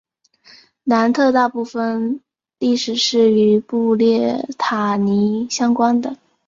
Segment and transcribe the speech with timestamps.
[0.85, 2.21] 南特大部分
[2.57, 6.17] 历史是与布列塔尼相关的。